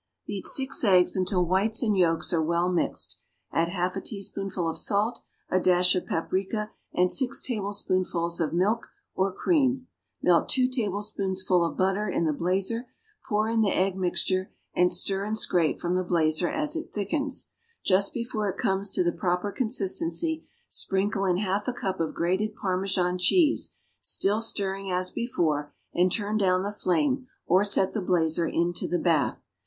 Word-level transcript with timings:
= 0.15 0.25
Beat 0.25 0.47
six 0.47 0.83
eggs 0.83 1.15
until 1.15 1.45
whites 1.45 1.83
and 1.83 1.95
yolks 1.95 2.33
are 2.33 2.41
well 2.41 2.69
mixed; 2.69 3.19
add 3.51 3.69
half 3.69 3.95
a 3.95 4.01
teaspoonful 4.01 4.67
of 4.67 4.75
salt, 4.79 5.21
a 5.51 5.59
dash 5.59 5.93
of 5.93 6.07
paprica 6.07 6.71
and 6.91 7.11
six 7.11 7.39
tablespoonfuls 7.39 8.41
of 8.41 8.51
milk 8.51 8.87
or 9.13 9.31
cream. 9.31 9.85
Melt 10.19 10.49
two 10.49 10.67
tablespoonsful 10.67 11.63
of 11.69 11.77
butter 11.77 12.09
in 12.09 12.25
the 12.25 12.33
blazer, 12.33 12.87
pour 13.29 13.47
in 13.47 13.61
the 13.61 13.69
egg 13.69 13.95
mixture, 13.95 14.51
and 14.75 14.91
stir 14.91 15.23
and 15.23 15.37
scrape 15.37 15.79
from 15.79 15.95
the 15.95 16.03
blazer 16.03 16.49
as 16.49 16.75
it 16.75 16.91
thickens. 16.91 17.49
Just 17.85 18.11
before 18.11 18.49
it 18.49 18.57
comes 18.57 18.89
to 18.89 19.03
the 19.03 19.11
proper 19.11 19.51
consistency, 19.51 20.47
sprinkle 20.67 21.25
in 21.25 21.37
half 21.37 21.67
a 21.67 21.73
cup 21.73 21.99
of 21.99 22.15
grated 22.15 22.55
Parmesan 22.55 23.19
cheese, 23.19 23.75
still 24.01 24.39
stirring 24.41 24.91
as 24.91 25.11
before, 25.11 25.75
and 25.93 26.11
turn 26.11 26.39
down 26.39 26.63
the 26.63 26.71
flame 26.71 27.27
or 27.45 27.63
set 27.63 27.93
the 27.93 28.01
blazer 28.01 28.47
into 28.47 28.87
the 28.87 28.97
bath. 28.97 29.37